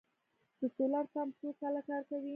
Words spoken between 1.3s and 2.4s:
څو کاله کار کوي؟